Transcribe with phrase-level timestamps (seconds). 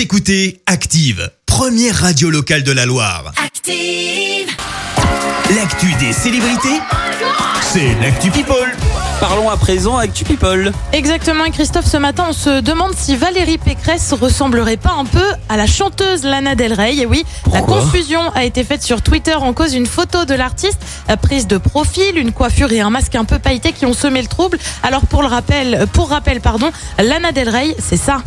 [0.00, 3.34] Vous écoutez Active, première radio locale de la Loire.
[3.36, 4.48] Active.
[5.54, 6.80] L'actu des célébrités,
[7.60, 8.74] c'est l'actu People.
[9.20, 10.72] Parlons à présent Actu People.
[10.94, 15.26] Exactement, et Christophe, ce matin, on se demande si Valérie Pécresse ressemblerait pas un peu
[15.50, 16.96] à la chanteuse Lana Del Rey.
[16.96, 20.80] Et oui, la confusion a été faite sur Twitter en cause d'une photo de l'artiste,
[21.10, 24.22] euh, prise de profil, une coiffure et un masque un peu pailleté qui ont semé
[24.22, 24.56] le trouble.
[24.82, 28.22] Alors pour le rappel, pour rappel, pardon, Lana Del Rey, c'est ça.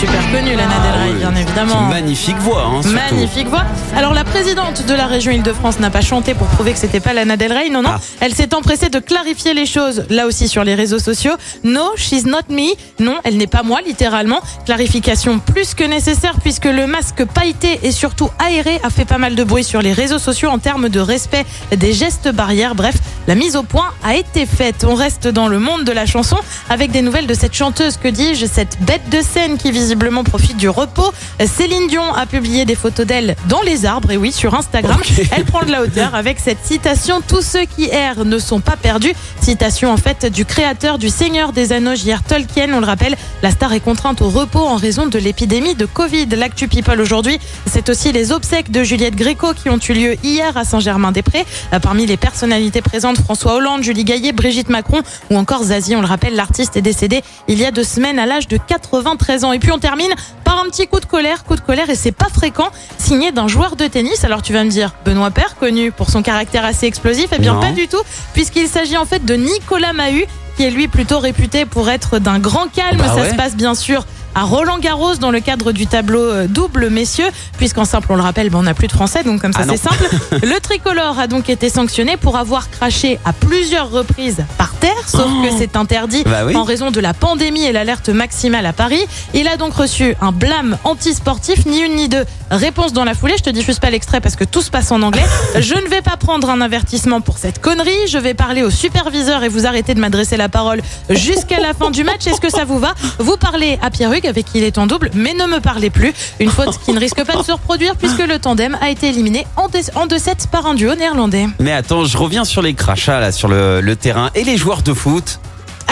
[0.00, 1.18] Super connue Lana Del Rey, Ah oui.
[1.18, 1.82] bien évidemment.
[1.82, 2.80] Magnifique voix, hein.
[2.88, 3.64] Magnifique voix.
[3.94, 7.12] Alors la présidente de la région Île-de-France n'a pas chanté pour prouver que c'était pas
[7.12, 7.68] Lana Del Rey.
[7.68, 7.90] Non, non.
[7.92, 8.00] Ah.
[8.20, 11.32] Elle s'est empressée de clarifier les choses, là aussi sur les réseaux sociaux.
[11.64, 12.72] No, she's not me.
[12.98, 14.40] Non, elle n'est pas moi, littéralement.
[14.64, 19.34] Clarification plus que nécessaire puisque le masque pailleté et surtout aéré a fait pas mal
[19.34, 21.44] de bruit sur les réseaux sociaux en termes de respect
[21.76, 22.74] des gestes barrières.
[22.74, 22.94] Bref,
[23.30, 24.84] la mise au point a été faite.
[24.84, 26.36] On reste dans le monde de la chanson
[26.68, 30.56] avec des nouvelles de cette chanteuse, que dis-je, cette bête de scène qui visiblement profite
[30.56, 31.12] du repos.
[31.46, 35.00] Céline Dion a publié des photos d'elle dans les arbres, et oui, sur Instagram.
[35.30, 38.74] Elle prend de la hauteur avec cette citation Tous ceux qui errent ne sont pas
[38.74, 39.12] perdus.
[39.40, 42.24] Citation en fait du créateur du Seigneur des Anneaux, J.R.
[42.24, 42.74] Tolkien.
[42.74, 46.26] On le rappelle, la star est contrainte au repos en raison de l'épidémie de Covid.
[46.30, 50.56] L'actu People aujourd'hui, c'est aussi les obsèques de Juliette Gréco qui ont eu lieu hier
[50.56, 51.46] à Saint-Germain-des-Prés.
[51.80, 55.96] Parmi les personnalités présentes, François Hollande, Julie Gaillet, Brigitte Macron ou encore Zazie.
[55.96, 59.44] On le rappelle, l'artiste est décédé il y a deux semaines à l'âge de 93
[59.44, 59.52] ans.
[59.52, 60.12] Et puis on termine
[60.44, 62.68] par un petit coup de colère, coup de colère et c'est pas fréquent,
[62.98, 64.24] signé d'un joueur de tennis.
[64.24, 67.54] Alors tu vas me dire, Benoît Père, connu pour son caractère assez explosif, eh bien
[67.54, 67.60] Non.
[67.60, 68.02] pas du tout,
[68.34, 72.38] puisqu'il s'agit en fait de Nicolas Mahut, qui est lui plutôt réputé pour être d'un
[72.38, 72.98] grand calme.
[72.98, 73.30] Bah Ça ouais.
[73.30, 77.28] se passe bien sûr à Roland Garros dans le cadre du tableau euh, double messieurs,
[77.58, 79.66] puisqu'en simple on le rappelle, ben, on n'a plus de français, donc comme ça Ah
[79.68, 80.08] c'est simple.
[80.42, 85.26] Le tricolore a donc été sanctionné pour avoir craché à plusieurs reprises par terre, sauf
[85.42, 86.56] que c'est interdit Bah oui.
[86.56, 89.04] en raison de la pandémie et l'alerte maximale à Paris.
[89.34, 92.24] Il a donc reçu un blâme antisportif, ni une ni deux.
[92.50, 95.02] Réponse dans la foulée, je te diffuse pas l'extrait parce que tout se passe en
[95.02, 95.24] anglais.
[95.60, 99.42] Je ne vais pas prendre un avertissement pour cette connerie, je vais parler au superviseur
[99.44, 100.80] et vous arrêtez de m'adresser la parole
[101.10, 102.26] jusqu'à la fin du match.
[102.26, 102.94] Est-ce que ça vous va?
[103.18, 106.12] Vous parlez à Pierre Avec qui il est en double, mais ne me parlez plus.
[106.40, 109.46] Une faute qui ne risque pas de se reproduire puisque le tandem a été éliminé
[109.56, 111.46] en 2-7 par un duo néerlandais.
[111.58, 114.92] Mais attends, je reviens sur les crachats là sur le terrain et les joueurs de
[114.92, 115.40] foot.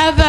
[0.00, 0.24] Ah bah,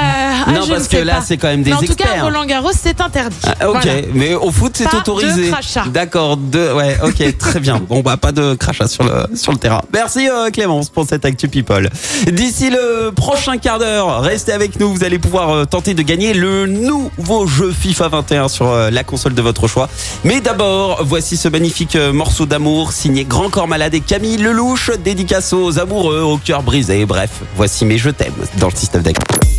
[0.48, 1.22] ah, non, je parce ne que là, pas.
[1.22, 2.24] c'est quand même des Mais en tout cas, experts.
[2.24, 3.36] Roland Garros, c'est interdit.
[3.60, 4.02] Ah, ok, Voilà.
[4.14, 5.46] mais au foot c'est Pas autorisé.
[5.46, 5.84] de crachat.
[5.88, 7.80] D'accord, de ouais, ok, très bien.
[7.88, 9.82] Bon bah pas de crachat sur le sur le terrain.
[9.94, 11.90] Merci euh, Clémence pour cette actu people.
[12.32, 16.34] D'ici le prochain quart d'heure, restez avec nous, vous allez pouvoir euh, tenter de gagner
[16.34, 19.88] le nouveau jeu FIFA 21 sur euh, la console de votre choix.
[20.24, 24.90] Mais d'abord, voici ce magnifique euh, morceau d'amour signé Grand Corps Malade et Camille Lelouch,
[25.04, 27.06] dédicace aux amoureux, au cœur brisé.
[27.06, 29.59] Bref, voici mes je t'aime dans le système d'actu.